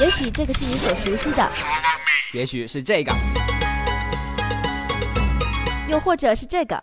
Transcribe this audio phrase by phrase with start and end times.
[0.00, 1.48] 也许这个是你所熟悉的，
[2.32, 3.12] 也许是这个，
[5.88, 6.82] 又或者是这个。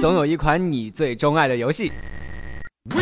[0.00, 1.90] 总有一款你最钟爱的游戏。
[2.88, 3.00] 不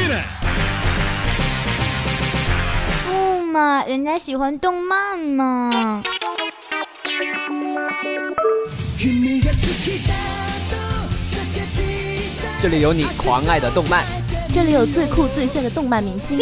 [3.54, 6.02] 嘛，人家喜欢动漫嘛。
[12.64, 14.06] 这里有你狂爱的动漫，
[14.50, 16.38] 这里有最酷最炫的动漫明星，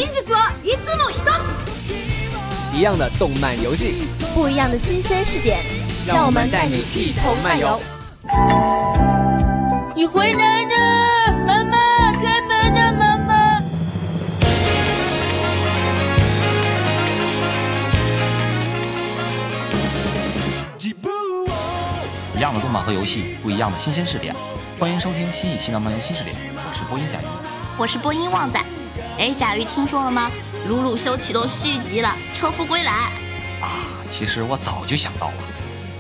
[2.73, 5.59] 一样的动漫游戏，不一样的新鲜试点，
[6.07, 7.81] 让我们带你一同漫游。
[9.97, 11.77] 你回来了，妈妈，
[12.13, 13.61] 开门啊，妈妈！
[22.37, 24.37] 一样的动漫和游戏，不一样的新鲜试点。
[24.83, 27.25] 欢迎收听新一期的漫游新视点，我是播音甲鱼，
[27.79, 28.61] 我是播音旺仔。
[29.17, 30.29] 哎，甲鱼听说了吗？
[30.69, 32.93] 鲁鲁修启动续集了，车夫归来。
[33.61, 33.79] 啊，
[34.11, 35.35] 其实我早就想到了，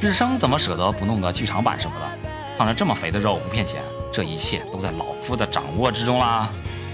[0.01, 2.29] 日升怎么舍得不弄个剧场版什么的？
[2.59, 3.81] 放着这么肥的肉不骗钱，
[4.13, 6.49] 这一切都在老夫的掌握之中啦。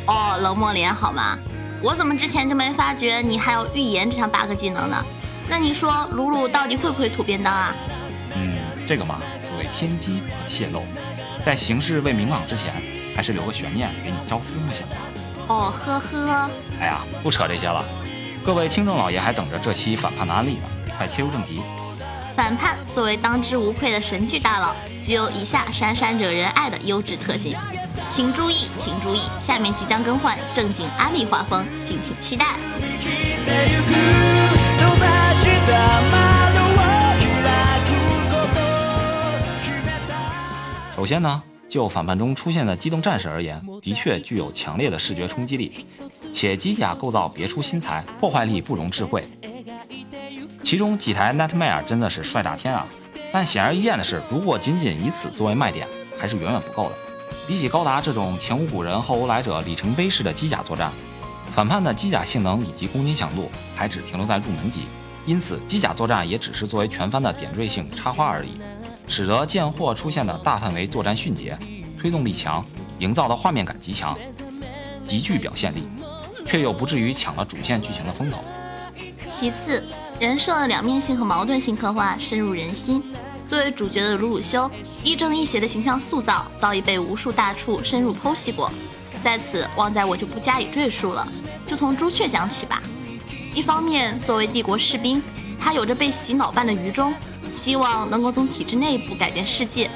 [0.08, 1.39] 哦，冷漠脸好吗？
[1.80, 5.02] 我怎么之前就没发觉你还有预言这项 bug 技能呢？
[5.48, 7.75] 那你说鲁鲁到底会不会吐便当啊？
[8.34, 10.83] 嗯，这个嘛，所谓天机不可泄露。
[11.44, 12.72] 在形势未明朗之前，
[13.17, 14.97] 还是留个悬念给你朝思暮想吧。
[15.48, 16.50] 哦呵呵。
[16.80, 17.84] 哎呀，不扯这些了。
[18.45, 21.61] 各位听众老爷还等着这期反叛的案例呢，快切入正题。
[22.36, 27.56] 反叛作为当之无愧的神剧大佬，具有以下闪闪惹人爱的优质特性。
[28.08, 32.47] 请注意，请注意，下面即将更换正经安利画风，敬请期待。
[40.99, 45.87] 首先呢，就反叛中出现的机动战士而言，的确具有强烈的视觉冲击力，
[46.33, 49.23] 且机甲构造别出心裁，破坏力不容置喙。
[50.64, 52.85] 其中几台 Nightmare 真的是帅炸天啊！
[53.33, 55.87] 但显而易见的是，如果仅仅以此作为卖点，
[56.19, 56.97] 还是远远不够的。
[57.47, 60.91] 比起高达这种前无古人后无来者里程碑式的机甲作战，
[61.55, 64.81] 反叛的机甲性能以及攻击强度还只停留在入门级，
[65.27, 68.61] 因此机甲作战也只是作为全番的点缀性插花而已。
[69.08, 71.58] 使得贱货出现的大范围作战迅捷，
[71.98, 72.64] 推动力强，
[72.98, 74.17] 营造的画面感极强，
[75.07, 75.89] 极具表现力，
[76.45, 78.45] 却又不至于抢了主线剧情的风头。
[79.27, 79.83] 其次，
[80.20, 83.02] 人设的两面性和矛盾性刻画深入人心。
[83.46, 84.70] 作为主角的鲁鲁修，
[85.02, 88.70] 亦正亦邪的形象塑造早已被无数大处深入剖析过，
[89.25, 91.27] 在此旺仔我就不加以赘述了，
[91.67, 92.83] 就从朱雀讲起吧。
[93.55, 95.23] 一方面，作为帝国士兵，
[95.58, 97.14] 他有着被洗脑般的愚忠。
[97.53, 99.91] 希望能够从体制内部改变世界。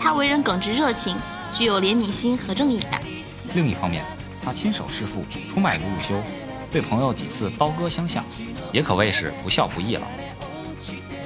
[0.00, 1.16] 他为人耿直热情，
[1.52, 3.00] 具有怜悯心和正义感。
[3.54, 4.04] 另一方面，
[4.44, 6.22] 他亲手弑父，出卖鲁鲁修，
[6.70, 8.24] 对朋友几次刀割相向，
[8.72, 10.06] 也可谓是不孝不义了。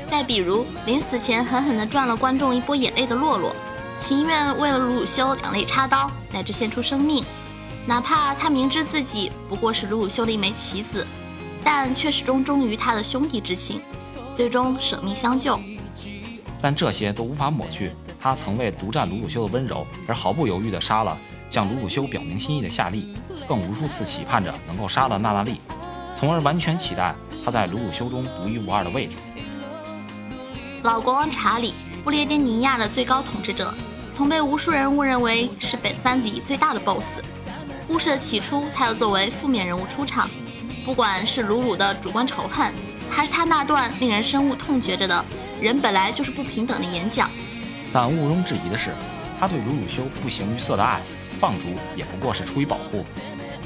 [0.08, 3.54] 再比如，临死前狠狠地赚了观众一波眼泪的洛洛，
[3.98, 7.24] 情愿为了鲁鲁修两肋插刀，乃至献出生命，
[7.86, 11.06] 哪怕他明知自己不过是鲁鲁修的一枚棋子，
[11.62, 13.80] 但却始终忠于他的兄弟之情。
[14.40, 15.60] 最终舍命相救，
[16.62, 21.14] 但这些都无法抹去他曾为独占鲁鲁修的温柔而毫不犹豫地杀了
[21.50, 23.14] 向鲁鲁修表明心意的夏利，
[23.46, 25.60] 更无数次期盼着能够杀了娜娜丽，
[26.18, 27.14] 从而完全期待
[27.44, 29.18] 他在鲁鲁修中独一无二的位置。
[30.84, 33.74] 老国王查理，不列颠尼亚的最高统治者，
[34.14, 37.20] 曾被无数人误认为是本番里最大的 BOSS。
[37.86, 40.30] 故事的起初，他要作为负面人物出场，
[40.82, 42.72] 不管是鲁鲁的主观仇恨。
[43.10, 45.24] 还是他那段令人深恶痛绝着的
[45.60, 47.28] 人本来就是不平等的演讲，
[47.92, 48.94] 但毋庸置疑的是，
[49.38, 51.00] 他对鲁鲁修不形于色的爱
[51.38, 51.66] 放逐
[51.96, 53.04] 也不过是出于保护，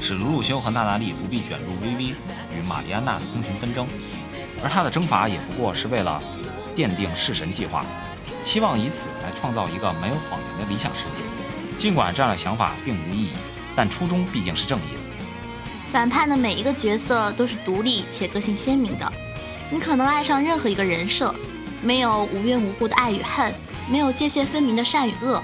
[0.01, 2.15] 使鲁鲁修和娜娜丽不必卷入薇薇
[2.53, 3.87] 与玛丽安娜的宫廷纷争，
[4.63, 6.21] 而他的征伐也不过是为了
[6.75, 7.85] 奠定弑神计划，
[8.43, 11.77] 希望以此来创造一个没有谎言的理想世界。
[11.77, 13.29] 尽管这样的想法并无意义，
[13.75, 14.99] 但初衷毕竟是正义的。
[15.91, 19.11] 反叛的每一个角色都是独立且个性鲜明的。
[19.71, 21.33] 你可能爱上任何一个人设，
[21.81, 23.51] 没有无缘无故的爱与恨，
[23.89, 25.41] 没有界限分明的善与恶，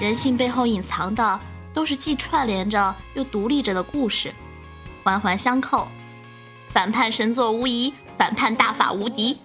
[0.00, 1.40] 人性背后隐藏的
[1.74, 4.34] 都是既串联着又独立着的故事，
[5.04, 5.86] 环环相扣。
[6.72, 9.36] 反叛神作无疑，反叛大法无敌。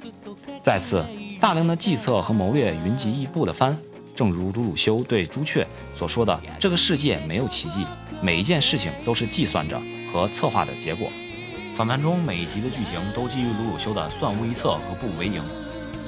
[0.63, 1.05] 再次，
[1.41, 3.77] 大量的计策和谋略云集一步的番，
[4.15, 7.85] 正如鲁鲁修对朱雀所说的：“这个世界没有奇迹，
[8.21, 9.81] 每一件事情都是计算着
[10.13, 11.09] 和策划的结果。”
[11.75, 15.43] 反叛中每一集的剧情都基于鲁鲁修的算无一策和步为营，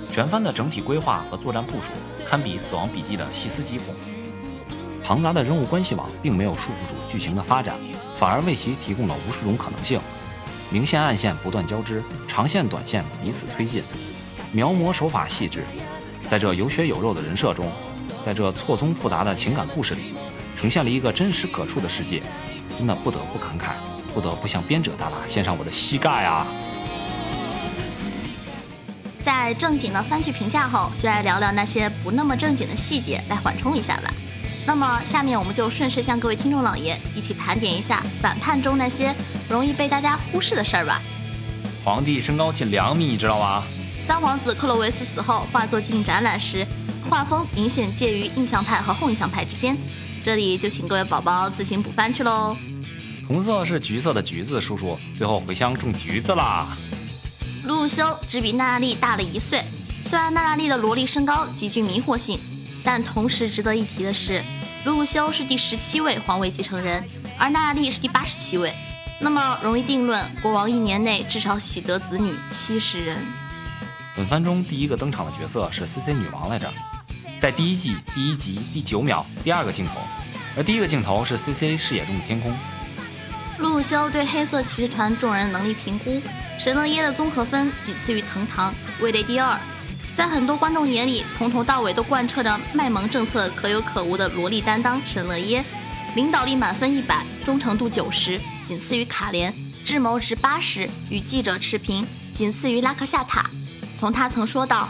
[0.10, 1.88] 全番的整体规划和作战部署
[2.26, 3.94] 堪比《死亡笔记》的细思极恐。
[5.04, 7.76] 庞杂的人物关系网并没有束缚住剧情的发展，
[8.16, 10.00] 反而为其提供了无数种可能性。
[10.70, 13.84] 明线暗线不断交织，长线短线彼此推进，
[14.54, 15.66] 描摹手法细致。
[16.30, 17.70] 在这有血有肉的人设中，
[18.26, 20.14] 在这错综复杂的情感故事里，
[20.56, 22.24] 呈现了一个真实可触的世界，
[22.78, 23.74] 真的不得不感慨，
[24.18, 26.44] 不得不向编者大大献上我的膝盖啊！
[29.24, 34.12] 在正经的番剧评价后，就来聊聊那些不那么正经的细节，来缓冲一下吧。
[34.66, 39.14] 那么，下面我们就顺势向各位听众老爷一起盘点一下反叛中那些
[39.48, 41.00] 容易被大家忽视的事儿吧。
[41.86, 43.62] 皇帝身高近两米，你知道吗？
[44.02, 46.66] 三皇子克洛维斯死后，画作进行展览时，
[47.08, 49.78] 画风明显介于印象派和后印象派之间。
[50.24, 52.58] 这里就请各位宝宝自行补番去喽。
[53.28, 56.66] 红色是橘色的橘子，叔叔最后回乡种橘子啦。
[57.66, 59.62] 鲁鲁修只比娜娜丽大了一岁，
[60.06, 62.40] 虽然娜娜丽的萝莉身高极具迷惑性，
[62.86, 64.42] 但同时值得一提的是，
[64.86, 67.04] 鲁鲁修是第十七位皇位继承人，
[67.38, 68.74] 而娜娜丽是第八十七位。
[69.20, 73.18] 那么容易定论，国王一年内至少喜得子女七十人。
[74.16, 76.72] 本番中第一个登场的角色是 C C 女王来着，
[77.40, 80.00] 在第一季第一集第九秒第二个镜头，
[80.56, 82.56] 而第一个镜头是 C C 视野中的天空。
[83.60, 86.22] 鲁鲁修对黑色骑士团众人能力评估，
[86.60, 88.72] 神乐耶的综合分仅次于藤堂，
[89.02, 89.58] 位列第二。
[90.16, 95.66] 在很多观众眼里，从头到尾都贯彻着卖萌政策可有可无的萝莉担当神乐耶，
[96.16, 99.52] 领导力满分一百，忠诚度九十，仅次于卡莲，
[99.84, 102.06] 智谋值八十，与记者持平，
[102.36, 103.50] 仅次于拉克夏塔。
[104.00, 104.88] 从他曾说到，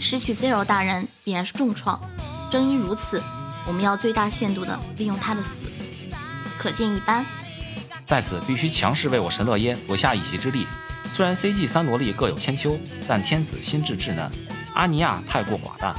[0.00, 2.00] 失去 Zero 大人必然是重创，
[2.50, 3.22] 正因如此，
[3.64, 5.68] 我们要最大限度地利用他的死，
[6.58, 7.24] 可见一斑。
[8.08, 10.66] 在此必须强势为我神乐耶夺下一席之地。
[11.12, 14.30] 虽然 CG 三萝莉各有千秋，但天子心智稚嫩，
[14.72, 15.94] 阿尼亚太过寡淡。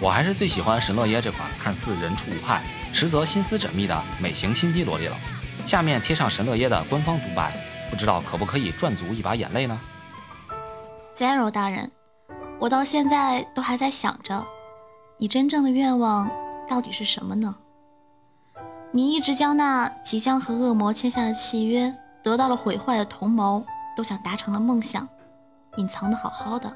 [0.00, 5.16] 我还是最喜欢神乐耶这款看似人畜无害，实则心思缜密的美型心机萝莉了。
[5.64, 7.52] 下面贴上神乐耶的官方独白，
[7.88, 9.80] 不知道可不可以赚足一把眼泪呢
[11.14, 11.92] ？Zero 大人，
[12.58, 14.44] 我到现在都还在想着，
[15.16, 16.28] 你真正的愿望
[16.68, 17.54] 到底是什么呢？
[18.94, 23.64] 你一直将那即将和恶魔签下的契约、得到了毁坏的同谋，
[23.96, 25.08] 都想达成了梦想，
[25.76, 26.70] 隐藏的好好的。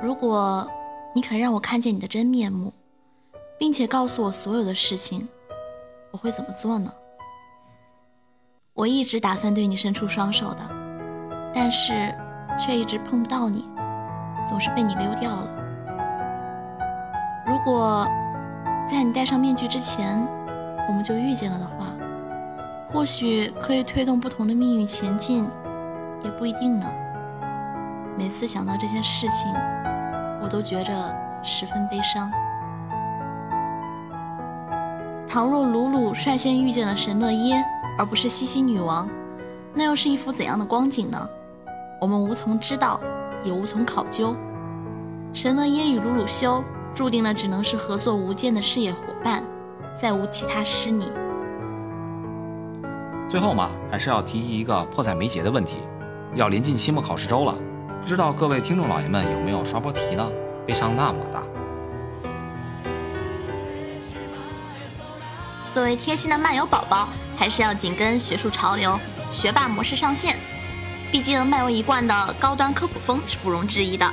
[0.00, 0.68] 如果
[1.14, 2.72] 你肯让我看见你的真面目，
[3.58, 5.28] 并且告诉我所有的事情，
[6.12, 6.92] 我会怎么做呢？
[8.74, 10.60] 我一直打算对你伸出双手的，
[11.54, 12.14] 但是。
[12.58, 13.66] 却一直碰不到你，
[14.46, 15.48] 总是被你溜掉了。
[17.46, 18.06] 如果
[18.86, 20.22] 在你戴上面具之前，
[20.88, 21.92] 我们就遇见了的话，
[22.92, 25.48] 或许可以推动不同的命运前进，
[26.22, 26.86] 也不一定呢。
[28.18, 29.52] 每次想到这些事情，
[30.42, 30.92] 我都觉着
[31.42, 32.30] 十分悲伤。
[35.28, 37.64] 倘若鲁鲁率先遇见了神乐耶，
[37.98, 39.08] 而不是西西女王，
[39.72, 41.26] 那又是一幅怎样的光景呢？
[42.00, 43.00] 我们无从知道，
[43.42, 44.36] 也无从考究。
[45.32, 46.62] 神乐耶与鲁鲁修
[46.94, 49.42] 注定了只能是合作无间的事业伙伴，
[49.94, 51.12] 再无其他师你。
[53.28, 55.76] 最后嘛，还是要提一个迫在眉睫的问题：
[56.34, 57.54] 要临近期末考试周了，
[58.00, 60.28] 不知道各位听众老爷们有没有刷波题呢？
[60.66, 61.42] 悲伤那么大。
[65.70, 68.98] 作为贴心的漫游宝宝，还是要紧跟学术潮流，
[69.32, 70.36] 学霸模式上线。
[71.10, 74.06] 毕竟漫游一贯的高端科普风是不容置疑的，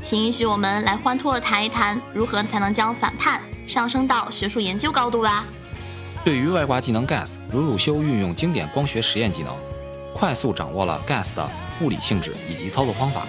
[0.00, 5.44] 请允许我们来欢脱的谈一谈，如何才能将反叛上升到学术研究高度啦。
[6.24, 9.54] 对于外挂技能 Gas，鲁鲁修运用经典光学实验技能，
[10.14, 11.48] 快速掌握了 Gas 的
[11.80, 13.26] 物理性质以及操作方法。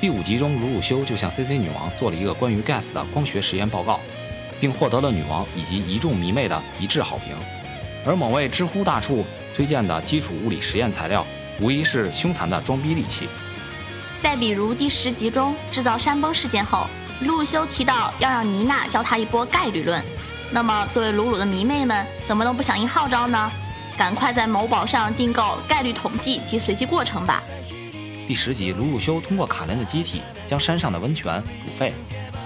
[0.00, 3.98] 第五集中，鲁鲁修就向 CC 女王做了一个关于 Gas 的光学实验报告，
[4.60, 7.36] 并获得了女王以及一众迷妹的一致好评。
[8.04, 9.24] 而某位知乎大触
[9.56, 11.26] 推荐的基础物理实验材料。
[11.58, 13.26] 无疑是凶残的装逼利器。
[14.20, 16.86] 再比如第十集中制造山崩事件后，
[17.20, 20.02] 鲁鲁修提到要让妮娜教他一波概率论。
[20.50, 23.50] 那么作为鲁鲁的迷妹们，怎么能不响应号召呢？
[23.96, 27.42] 赶快在某宝上订购概率统计及随机过程吧。
[28.28, 31.94] 第十集，鲁鲁修通过卡莲的机体将山上的温泉煮沸，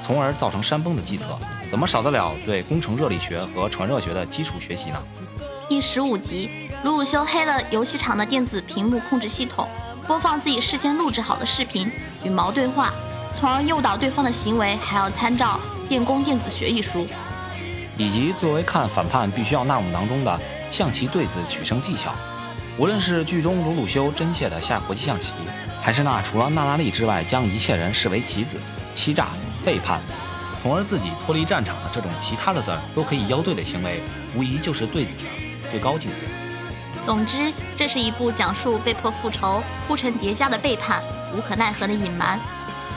[0.06, 1.36] 从而造成山崩的计策，
[1.68, 5.02] 怎么少得了对工程热力学和传热学的基础学习呢？
[5.68, 9.68] 第十五集，鲁鲁修黑了游戏场的电子屏幕控制系统，
[10.06, 11.90] 播放自己事先录制好的视频
[12.22, 12.92] 与毛对话，
[13.40, 17.06] 从而诱导对方的行为，还要参照《电工电子学》一书。
[17.97, 22.12] 以及作为看反叛必须要纳入囊中的象棋对子取胜技巧，
[22.76, 25.32] 无论是剧中鲁鲁修真切的下国际象棋，
[25.80, 28.59] 还是那除了娜拉丽之外将一切人视为棋子、
[28.94, 29.28] 欺诈、
[29.64, 30.00] 背叛、
[30.62, 34.02] 从而自己脱离战场的这种其他的字儿都可以邀对的行为，
[34.35, 35.25] 无疑就是对子的
[35.70, 36.16] 最高境界。
[37.06, 41.02] 总之，这是一部讲述被迫复仇、铺陈叠加的背叛、
[41.35, 42.38] 无可奈何的隐瞒，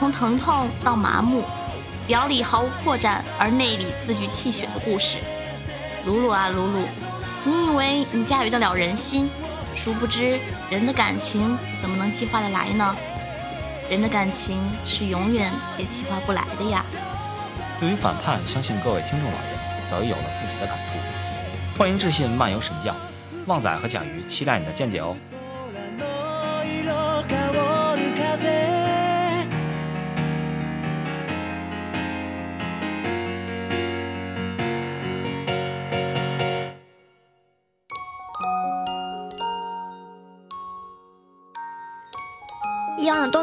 [0.04, 1.42] 从疼痛到麻木，
[2.06, 5.16] 表里毫无破绽，而内里字句泣血的故事。
[6.04, 6.80] 鲁鲁啊鲁鲁，
[7.42, 9.30] 你以为你驾驭得了人心？
[9.74, 12.94] 殊不知，人的感情怎么能计划得来呢？
[13.88, 16.84] 人的感情是永远也计划不来的呀。
[17.80, 21.78] 对于反叛，相信各位听众老爷早已有了自己的感触。
[21.78, 22.94] 欢迎致信漫游神将，
[23.46, 25.16] 旺仔和甲鱼期待你的见解哦。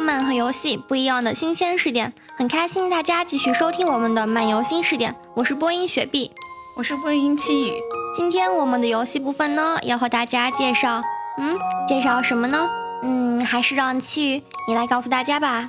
[0.01, 5.15] 动漫和游戏，不一样的新鲜视点，很开心大家继续收听我们的漫游新视点。
[5.36, 6.31] 我是播音雪碧，
[6.75, 7.74] 我是播音七雨。
[8.15, 11.00] 今天我们的游戏部分呢，要和大家介绍，
[11.38, 11.55] 嗯，
[11.88, 12.67] 介绍什么呢？
[13.03, 15.67] 嗯，还是让七雨你来告诉大家吧。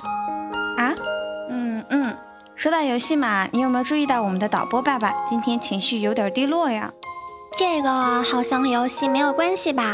[0.79, 0.95] 啊？
[1.51, 2.17] 嗯嗯，
[2.55, 6.91] 说到游戏嘛，你有没有注意到我们的导播爸爸今天情绪有点低落呀？
[7.55, 9.93] 这个好像和游戏没有关系吧？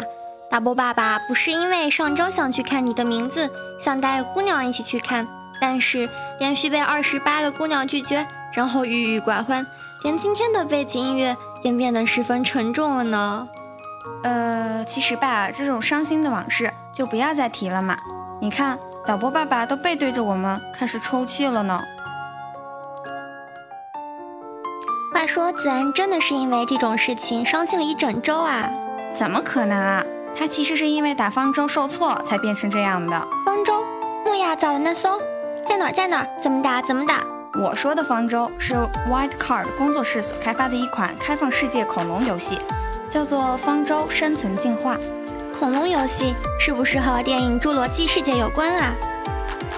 [0.50, 3.48] 大波爸爸不是因为上周想去看你的名字，
[3.80, 5.28] 想带姑娘一起去看，
[5.62, 9.66] 但是连续被二十八个姑娘拒绝，然后郁郁寡欢，
[10.04, 13.48] 连今天的背景音乐也变得十分沉重了呢。
[14.24, 17.96] 呃，其实吧，这种伤心的往事就不要再提了嘛。
[18.42, 21.80] 你看，导播爸爸都背对着我们，开始抽泣了呢。
[25.14, 28.68] 话说子安真的是因为这种事情伤心了一整周啊？
[29.14, 30.04] 怎么可能啊？
[30.38, 33.28] 他其实是因为打方舟受挫才变成这样的。
[33.46, 33.84] 方舟，
[34.26, 35.20] 诺亚造的那艘，
[35.66, 35.92] 在哪儿？
[35.92, 36.28] 在哪儿？
[36.42, 36.82] 怎么打？
[36.82, 37.24] 怎么打？
[37.60, 38.76] 我说的方舟是
[39.10, 42.58] White Card 工作室所开发的一款开放世界恐龙游戏，
[43.10, 44.96] 叫做《方舟生存进化》。
[45.60, 48.94] 恐龙游戏是不是和电影《侏罗纪世界》有关啊？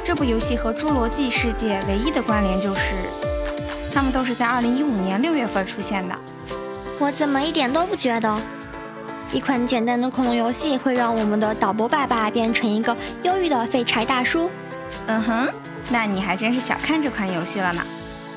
[0.03, 2.96] 这部游戏和《侏罗纪世界》唯一的关联就是，
[3.93, 6.15] 它们都是在2015年6月份出现的。
[7.00, 8.38] 我怎么一点都不觉得？
[9.33, 14.51] 一款简单的恐龙游戏会让我们的导播爸爸变成一个忧郁的废柴大叔。
[15.07, 15.50] 嗯哼，
[15.89, 17.81] 那你还真是小看这款游戏了呢。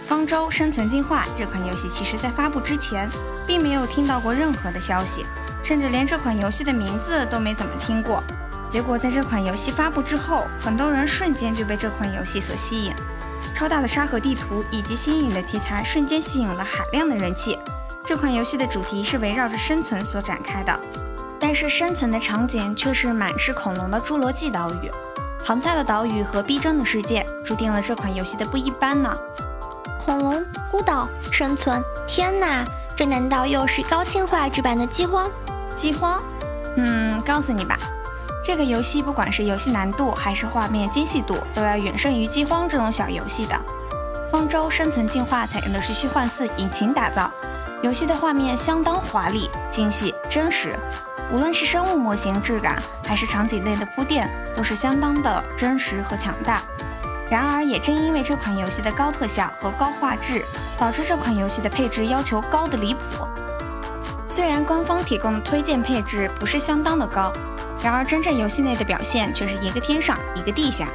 [0.09, 3.09] 《方舟生存进化》这款游戏其实在发布之前，
[3.45, 5.27] 并没有听到过任何的消息，
[5.65, 8.23] 甚至连这款游戏的名字都没怎么听过。
[8.71, 12.93] 结果在这款游戏发布之后，很多人瞬间就被这款游戏所吸引。
[13.53, 17.59] 超大的沙盒地图以及新颖的题材，瞬间吸引了海量的人气。
[18.07, 20.79] 这款游戏的主题是围绕着生存所展开的，
[21.41, 24.91] 但是生存的场景却是满是恐龙的侏罗纪岛屿。
[25.43, 29.11] 庞大的岛屿和逼真的世界，注定了这款游戏的不一般呢。
[29.99, 32.63] 恐龙孤岛生存，天哪，
[32.95, 35.31] 这难道又是高清画质版的饥荒？
[35.75, 36.23] 饥荒？
[36.77, 37.79] 嗯，告诉你吧，
[38.45, 43.59] 这个游戏不管是游戏难度还是画面精细度，都要远胜于饥荒这种小游戏的。
[44.31, 47.31] 方舟生存进化采用的是虚幻四引擎打造。
[47.85, 50.75] 游戏的画面相当华丽、精细、真实，
[51.31, 54.27] 无论是生物模型质感，还是场景内的铺垫，
[54.57, 56.63] 都是相当的真实和强大。
[57.31, 60.43] 然而，也正因为这款游戏的高特效和高画质，
[60.79, 63.29] 导致这款游戏的配置要求高的离谱。
[64.27, 67.31] 虽然官方提供的推荐配置不是相当的高，
[67.83, 70.89] 然而真正游戏内的表现却是一个天上一个地下。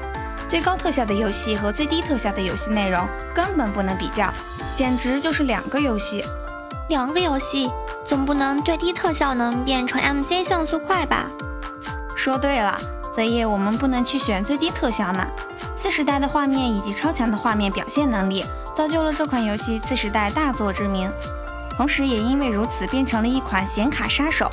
[0.47, 4.33] 最高特效的游戏和最低特效的游戏内容根本不能比较，
[4.75, 6.25] 简直就是两个游戏。
[6.89, 7.69] 两个游戏
[8.03, 11.27] 总不能最低特效能变成 MC 像素快吧？
[12.15, 12.75] 说对了，
[13.13, 15.27] 所以我们不能去选最低特效嘛。
[15.75, 18.43] 次时代的画面以及超强的画面表现能力，
[18.75, 21.11] 造就了这款游戏次时代大作之名。
[21.77, 24.49] 同时，也因为如此，变成了一款显卡杀手。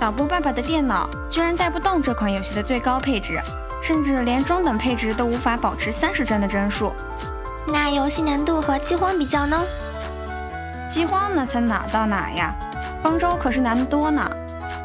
[0.00, 3.40] 导播爸爸的电脑居然带不动这款游戏的最高配置，
[3.80, 6.92] 甚至连中等配置都无法保持三十帧的帧数。
[7.68, 9.62] 那游戏难度和饥荒比较呢？
[10.92, 12.54] 饥荒那才哪到哪呀？
[13.02, 14.28] 方舟可是难得多呢。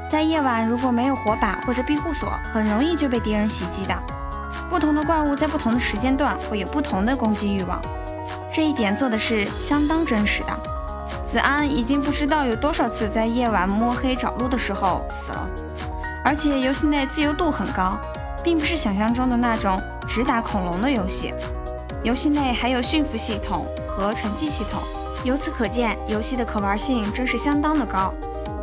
[0.10, 3.94] 在夜晚如果没有火把或者庇护所，很容易就被敌人袭击的。
[4.70, 7.82] 不同的怪物在不同的时间段会有不同的攻击欲望，
[8.54, 10.58] 这一点做的是相当真实的。
[11.26, 15.46] 子安已经不知道有多少次在夜晚摸黑找路的时候死了，
[16.24, 18.00] 而且游戏内自由度很高，
[18.42, 21.34] 并不是想象中的那种只打恐龙的游戏。
[22.02, 24.82] 游戏内还有驯服系统和成绩系统。
[25.28, 28.14] 由此可见，游戏的可玩性真是相当的高。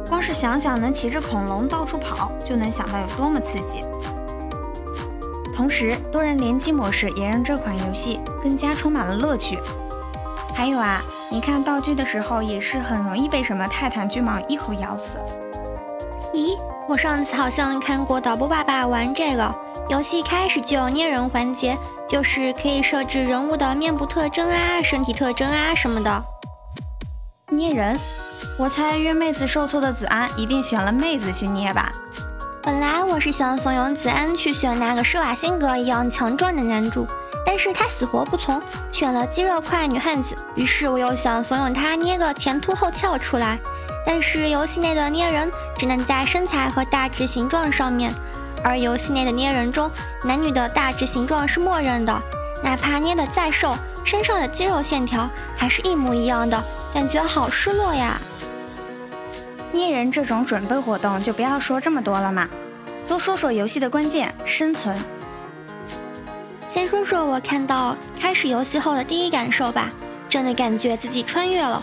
[0.09, 3.85] 光是想想能骑着恐龙到处跑，就能想到有多么刺激。
[5.54, 9.59] 同时，多人联机模式也让这款游戏更加充满了乐趣。
[10.54, 15.18] 还有啊，你看道具的时候也是很容易被什么泰坦巨蟒一口咬死。
[16.33, 19.54] 咦，我上次好像看过导播爸爸玩这个
[19.90, 21.76] 游戏，开始就有捏人环节，
[22.09, 26.25] 就是可以设置人物的面部特征啊、身体特征啊什么的。
[27.54, 27.99] 捏人，
[28.58, 31.92] 我猜约妹子受挫的子安一定选了妹子去捏吧。
[32.62, 37.06] 本来我是想怂恿子安去选那个施瓦辛格一样强壮的男主。
[37.46, 40.34] 但是他死活不从，选了肌肉块女汉子。
[40.54, 43.58] 于是我又想怂恿他捏个前凸后翘出来，
[44.06, 48.11] 但是游戏内的捏人只能在身材和大致形状上面，
[48.64, 49.90] 而游戏内的捏人中，
[50.25, 52.18] 男女的大致形状是默认的，
[52.62, 58.16] 哪怕捏得再瘦，身上的肌肉线条还是一模一样的，感觉好失落呀。
[59.72, 62.48] 捏人这种准备活动就不要说这么多了嘛，
[63.08, 64.96] 多说说游戏的关键生存。
[66.68, 69.88] 先说说我看到开始游戏后的第一感受吧，
[70.28, 71.82] 真的感觉自己穿越了。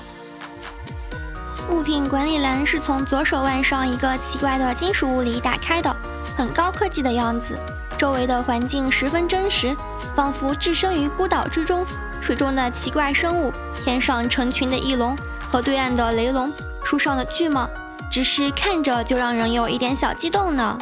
[1.69, 5.93] 物品管理栏是从左手腕上一个奇怪的金属物里打开的，
[6.37, 7.57] 很高科技的样子。
[7.97, 9.75] 周围的环境十分真实，
[10.15, 11.85] 仿佛置身于孤岛之中。
[12.21, 13.51] 水中的奇怪生物，
[13.83, 15.17] 天上成群的翼龙
[15.49, 16.53] 和对岸的雷龙，
[16.85, 17.67] 树上的巨蟒，
[18.09, 20.77] 只是看着就让人有一点小激动呢。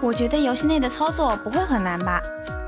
[0.00, 2.20] 我觉得游戏内的操作不会很难吧？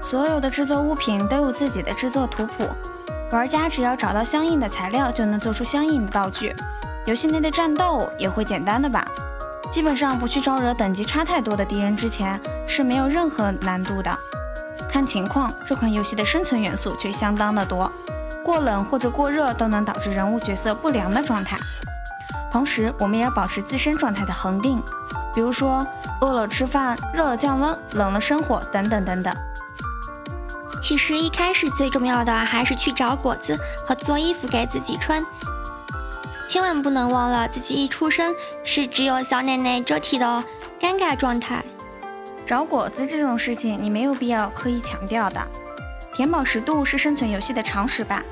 [0.03, 2.69] 所有的制作物品都有自己的制作图谱，
[3.31, 6.55] 玩家只要找到相应的材料，就能做出相应的道具。
[7.05, 9.07] 游戏内的战斗也会简单的吧？
[9.71, 14.19] 基本上不去招惹等级差太多的敌人之前，是没有任何难度的。
[14.93, 17.91] 看情况，这款游戏的生存元素却相当的多，
[18.45, 21.57] 过冷或者过热都能导致人物角色不良的状态。
[22.53, 24.83] 同时，我们也要保持自身状态的恒定，
[25.35, 25.87] 比如说
[26.21, 29.35] 饿了吃饭，热了降温，冷了生火，等等等等。
[30.83, 35.25] 其实一开始最重要的还是去找果子和做衣服给自己穿，
[36.51, 40.45] 千万不能忘了自己一出生是只有小奶奶遮体的
[40.79, 41.65] 尴尬状态。
[42.47, 45.41] 找果子这种事情你没有必要刻意强调的，
[46.15, 48.23] 填饱食度是生存游戏的常识吧？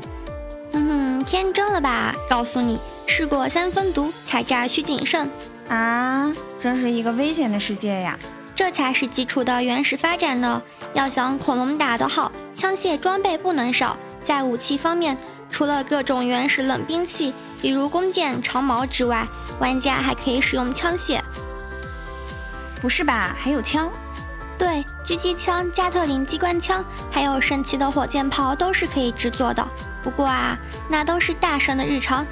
[0.72, 2.14] 嗯哼，天真了吧？
[2.28, 5.28] 告诉你，试过三分毒，采摘需谨慎
[5.68, 6.32] 啊！
[6.60, 8.18] 真是一个危险的世界呀！
[8.54, 10.60] 这才是基础的原始发展呢。
[10.92, 13.96] 要想恐龙打得好，枪械装备不能少。
[14.22, 15.16] 在武器方面，
[15.50, 19.26] 除了各种原始冷兵器，比如弓箭、长矛之外，
[19.58, 21.20] 玩家还可以使用枪械。
[22.80, 23.34] 不是吧？
[23.38, 23.90] 还有枪？
[24.58, 29.66] 对，狙击枪、加特林机关枪，还有神奇的火箭炮都是可以制作的。
[30.02, 32.26] 不过啊，那都是大神的日常。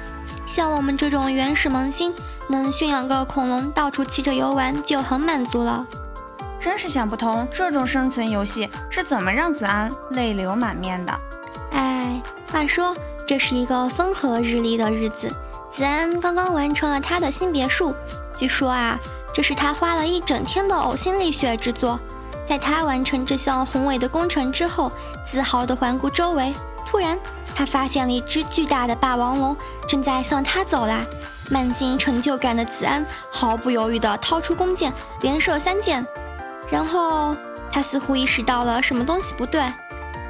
[0.45, 2.13] 像我们这种原始萌新，
[2.47, 5.85] 能驯养个恐龙到处骑着游玩就很满足了。
[6.59, 11.19] 真是想不通，这种生存游戏是怎么让子安泪流满面的？
[11.71, 15.33] 哎，话说这是一个风和日丽的日子，
[15.71, 17.95] 子安刚刚完成了他的新别墅。
[18.37, 18.99] 据说啊，
[19.39, 21.97] 这是他花了一整天的呕心沥血之作。
[22.45, 24.91] 在他完成这项宏伟的工程之后，
[25.25, 26.53] 自豪地环顾周围，
[26.85, 27.17] 突然
[27.55, 29.55] 他发现了一只巨大的霸王龙
[29.87, 31.05] 正在向他走来。
[31.49, 36.05] 满心成就感的子安毫不犹豫地掏出弓箭，连射三箭。
[36.69, 37.33] 然后
[37.71, 39.61] 他似乎意识到了什么东西不对，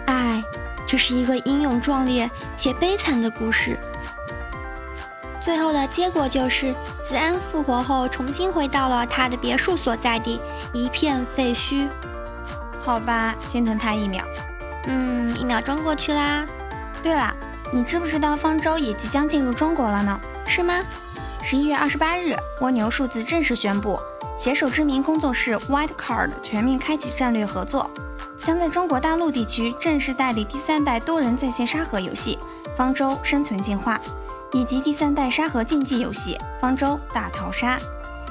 [0.06, 0.44] 唉，
[0.86, 3.76] 这是一个英勇壮烈且悲惨的故事。
[5.44, 6.74] 最后的结果就是
[7.06, 10.40] 子安复活后重新回到了他的别墅所在地，
[10.74, 11.88] 一片废墟。
[12.82, 14.24] 好吧，心疼他一秒。
[14.86, 16.46] 嗯，一秒钟过去啦。
[17.02, 17.34] 对啦，
[17.72, 20.20] 你知不知道方舟也即将进入中国了呢？
[20.48, 20.82] 是吗？
[21.42, 24.00] 十一月二十八日，蜗牛数字正式宣布。
[24.38, 27.90] 携手知名工作室 White Card 全面开启战略合作，
[28.38, 32.40] 将在中国大陆地区正式代理第三代多人在线沙盒游戏
[32.78, 33.98] 《方舟生存进化》，
[34.52, 37.78] 以及第三代沙盒竞技游戏《方舟大逃杀》。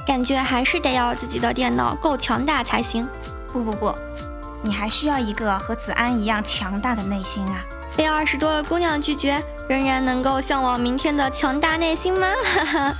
[0.05, 3.07] 感觉还是得要自己的电脑够强大才行。
[3.53, 3.93] 不不不，
[4.63, 7.63] 你还需要一个和子安一样强大的内心啊！
[7.95, 12.27] 被二十多个姑娘拒绝，仍然能够向往明天的强大内心吗？
[12.43, 12.93] 哈哈，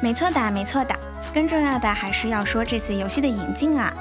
[0.00, 0.94] 没错的，没错的。
[1.34, 3.92] 更重要的还是要说这次游戏的引进啊！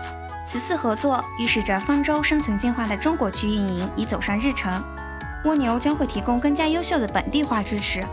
[0.46, 4.84] 此次合作预示着《方舟生存进化》的中国区运营已走上日程。
[5.46, 8.04] 蜗牛将会提供更加优秀的本地化支持，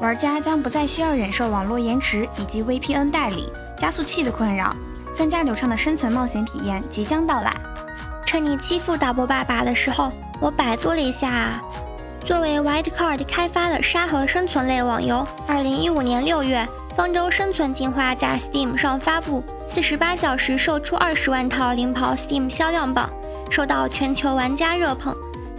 [0.00, 4.74] 玩家将不再需要忍受网络延迟以及 VPN 代理、加速器的困扰，
[5.18, 7.52] 更加流畅的生存冒险体验即将到来。
[8.24, 11.60] 趁你欺负大波爸爸的时候，我百度了一下，
[12.24, 16.66] 作为 White Card 开发的沙盒生存类网游，二零一五年六月。
[16.98, 23.10] 《方舟生存进化》在 Steam 上发布，四十八小时售出二十万套，领跑 Steam 销量榜，
[23.50, 25.14] 受到全球玩家热捧。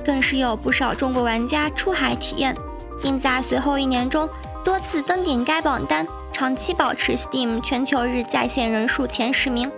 [0.07, 2.55] 更是有不少中国玩家出海体验，
[3.03, 4.27] 并在随后一年中
[4.63, 9.69] 多次登顶该榜单，长期保持 Steam 全球日在线人数前十名。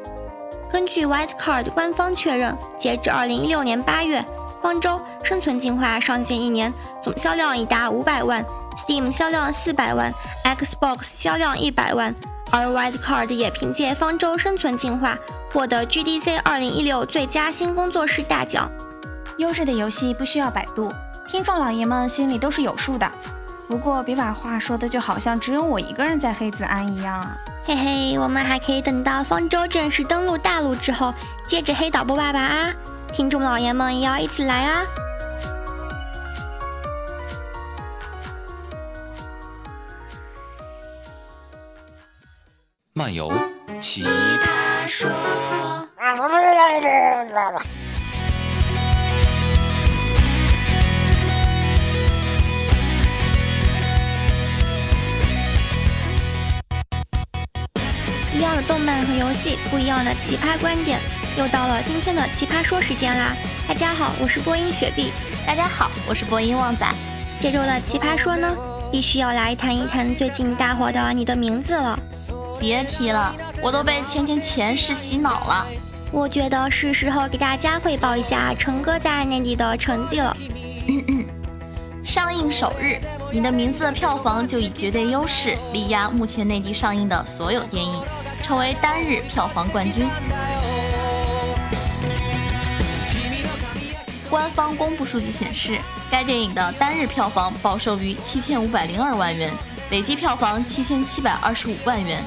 [0.72, 4.24] 根据 White Card 官方确认，截至2016年8月，
[4.62, 6.72] 方舟生存进化上线一年，
[7.04, 8.46] 总销量已达500万
[8.78, 10.14] ，Steam 销量400万
[10.46, 12.16] ，Xbox 销量100万。
[12.52, 15.18] 而 White Card 也凭借方舟生存进化
[15.52, 18.72] 获得 GDC 2016最佳新工作室大奖。
[19.40, 20.94] 优质的游戏不需要百度，
[21.26, 23.10] 听众老爷们心里都是有数的。
[23.70, 27.38] 不过别把话说的就好像只有我一个人在黑子安一样啊！
[27.64, 31.14] 嘿嘿，我们还可以等到方舟正式登陆大陆之后，
[31.48, 32.74] 接着黑导播爸爸啊！
[33.14, 34.84] 听众老爷们也要一起来啊！
[42.94, 43.32] 漫游
[43.80, 45.10] 奇葩说。
[58.60, 61.00] 的动漫和游戏，不一样的奇葩观点，
[61.38, 63.34] 又到了今天的奇葩说时间啦！
[63.66, 65.14] 大家好，我是播音雪碧。
[65.48, 66.86] 大家好，我是播音旺仔。
[67.40, 68.54] 这周的奇葩说呢，
[68.92, 71.98] 必须要来谈一谈最近大火的《你的名字》了。
[72.60, 75.66] 别提了，我都被前前前世洗脑了。
[76.12, 80.36] 我觉得是时候给大家汇报一下成哥在内地的成绩了。
[82.04, 82.96] 上映首日，
[83.32, 88.02] 《你的名字》的票房就以绝对优势力压目前内地上映的所有电影，
[88.42, 90.08] 成为单日票房冠军。
[94.30, 95.80] 官方公布数据显示，
[96.12, 99.52] 该电影的单日票房报收于七千五百零二万元，
[99.90, 102.24] 累计票房七千七百二十五万元。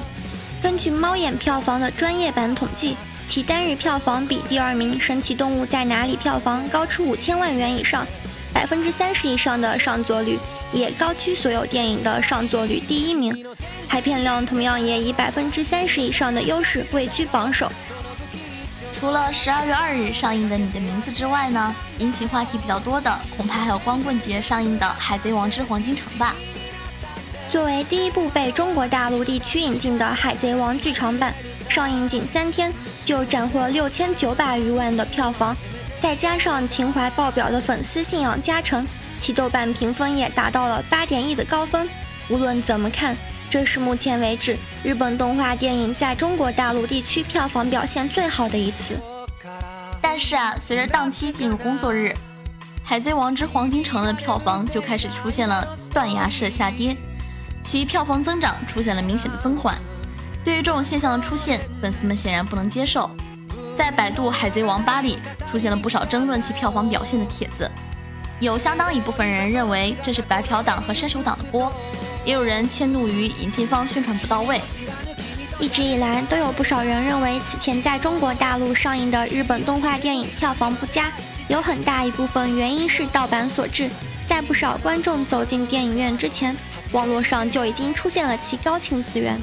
[0.61, 8.05] 根据猫眼票房的专业版统计，其单日票房比第二名《神奇动物在哪里》票房高出五千万元以上，
[8.53, 10.37] 百分之三十以上的上座率
[10.73, 13.45] 也高居所有电影的上座率第一名，
[13.87, 17.71] 排片量同样也以百分之三十以上的优势位居榜首。
[18.99, 26.35] 除了十二月二日上映的《你的名字》之外呢，引起话题比较多的，恐怕还有光棍节上映的《海贼王之黄金城》吧。
[27.51, 31.35] 作为第一部被中国大陆地区引进的《海贼王》剧场版，
[31.69, 32.73] 上映仅三天
[33.05, 35.55] 就斩获六千九百余万的票房，
[36.03, 38.85] 再加上情怀爆表的粉丝信仰加成，
[39.19, 41.87] 其豆瓣评分也达到了八点一的高分。
[42.27, 43.15] 无论怎么看，
[43.49, 48.99] 这是目前为止日本动画电影在中国大陆地区票房表现最好的一次。
[50.01, 52.07] 但是啊，随着档期进入工作日，
[52.83, 56.97] 《海贼王之黄金城》的票房就开始出现了断崖式的下跌。
[57.63, 59.73] 其票房增长出现了明显的增缓，
[60.43, 63.09] 对于这种现象的出现，粉丝们显然不能接受。
[63.75, 67.69] 在百度《海贼王》吧里出现了不少争论其票房表现的帖子，
[68.39, 71.71] 有相当一部分人认为这是白嫖党和伸手党的锅，
[72.23, 74.61] 也有人迁怒于引进方宣传不到位。
[75.59, 81.11] 一直以来，都有不少人认为此前在中国大陆上映的日本动画电影票房不佳，
[81.47, 83.89] 有很大一部分原因是盗版所致。
[84.25, 86.55] 在不少观众走进电影院之前，
[86.91, 89.39] 网络上就已经出现了其高清资源。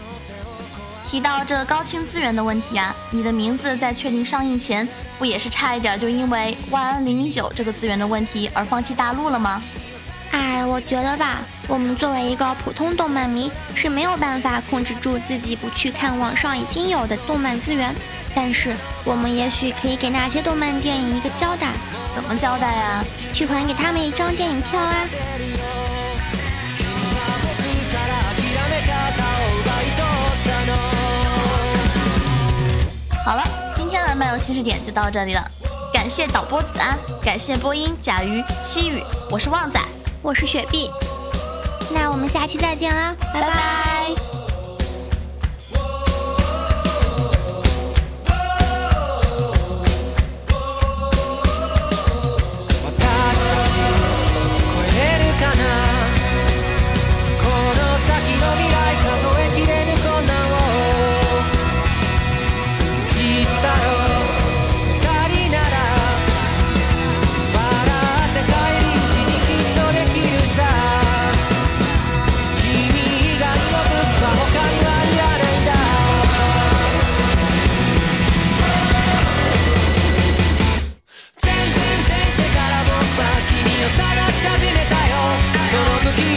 [1.10, 9.60] 提到这高清资源的问题啊，你的名字在确定上映前，不也是差一点就因为万安零零九这个资源的问题而放弃大陆了吗？
[10.30, 17.92] 哎，我觉得吧，我们作为一个普通动漫迷是没有办法控制住自己不去看网上已经有的动漫资源，
[18.32, 21.72] 但是我们也许可以给那些动漫电影一个交代。
[22.14, 23.04] 怎么交代啊？
[23.34, 24.94] 去还给他们一张电影票啊！
[33.24, 33.42] 好了，
[33.76, 35.44] 今天的漫游新视点就到这里了。
[35.92, 39.80] 感谢导播子安，感谢播音甲鱼、七雨，我是旺仔，
[40.22, 40.90] 我是雪碧。
[41.92, 43.89] 那我们下期再见啦，拜拜。
[84.32, 85.16] し始めたよ。
[85.64, 86.29] その向き